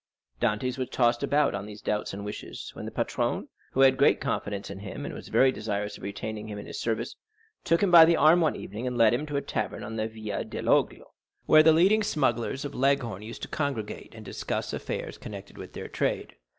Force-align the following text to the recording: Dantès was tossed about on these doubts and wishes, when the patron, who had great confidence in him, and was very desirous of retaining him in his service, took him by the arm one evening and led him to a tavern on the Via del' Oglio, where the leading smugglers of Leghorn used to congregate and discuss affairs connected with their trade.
Dantès 0.41 0.79
was 0.79 0.89
tossed 0.89 1.21
about 1.21 1.53
on 1.53 1.67
these 1.67 1.79
doubts 1.79 2.11
and 2.11 2.25
wishes, 2.25 2.71
when 2.73 2.85
the 2.85 2.91
patron, 2.91 3.49
who 3.73 3.81
had 3.81 3.97
great 3.99 4.19
confidence 4.19 4.71
in 4.71 4.79
him, 4.79 5.05
and 5.05 5.13
was 5.13 5.27
very 5.27 5.51
desirous 5.51 5.95
of 5.95 6.01
retaining 6.01 6.47
him 6.47 6.57
in 6.57 6.65
his 6.65 6.79
service, 6.79 7.15
took 7.63 7.83
him 7.83 7.91
by 7.91 8.03
the 8.03 8.15
arm 8.17 8.41
one 8.41 8.55
evening 8.55 8.87
and 8.87 8.97
led 8.97 9.13
him 9.13 9.27
to 9.27 9.37
a 9.37 9.41
tavern 9.43 9.83
on 9.83 9.97
the 9.97 10.07
Via 10.07 10.43
del' 10.43 10.69
Oglio, 10.69 11.13
where 11.45 11.61
the 11.61 11.71
leading 11.71 12.01
smugglers 12.01 12.65
of 12.65 12.73
Leghorn 12.73 13.21
used 13.21 13.43
to 13.43 13.47
congregate 13.47 14.13
and 14.15 14.25
discuss 14.25 14.73
affairs 14.73 15.19
connected 15.19 15.55
with 15.55 15.73
their 15.73 15.87
trade. 15.87 16.33